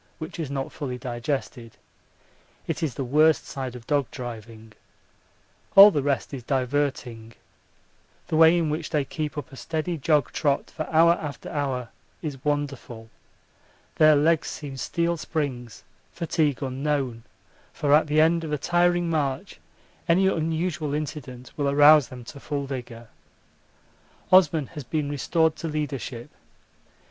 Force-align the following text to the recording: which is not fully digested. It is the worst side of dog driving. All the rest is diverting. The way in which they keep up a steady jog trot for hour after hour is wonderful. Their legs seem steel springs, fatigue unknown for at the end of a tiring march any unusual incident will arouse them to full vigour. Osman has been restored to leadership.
which 0.17 0.39
is 0.39 0.49
not 0.49 0.71
fully 0.71 0.97
digested. 0.97 1.73
It 2.65 2.81
is 2.81 2.95
the 2.95 3.03
worst 3.03 3.45
side 3.45 3.75
of 3.75 3.85
dog 3.85 4.09
driving. 4.09 4.73
All 5.75 5.91
the 5.91 6.01
rest 6.01 6.33
is 6.33 6.41
diverting. 6.41 7.33
The 8.27 8.35
way 8.35 8.57
in 8.57 8.71
which 8.71 8.89
they 8.89 9.05
keep 9.05 9.37
up 9.37 9.51
a 9.51 9.55
steady 9.55 9.99
jog 9.99 10.31
trot 10.31 10.71
for 10.71 10.89
hour 10.89 11.11
after 11.11 11.51
hour 11.51 11.89
is 12.23 12.43
wonderful. 12.43 13.11
Their 13.97 14.15
legs 14.15 14.47
seem 14.47 14.75
steel 14.75 15.17
springs, 15.17 15.83
fatigue 16.11 16.63
unknown 16.63 17.21
for 17.71 17.93
at 17.93 18.07
the 18.07 18.21
end 18.21 18.43
of 18.43 18.51
a 18.51 18.57
tiring 18.57 19.07
march 19.07 19.59
any 20.09 20.25
unusual 20.25 20.95
incident 20.95 21.51
will 21.55 21.69
arouse 21.69 22.07
them 22.07 22.23
to 22.23 22.39
full 22.39 22.65
vigour. 22.65 23.07
Osman 24.31 24.65
has 24.73 24.83
been 24.83 25.11
restored 25.11 25.55
to 25.57 25.67
leadership. 25.67 26.31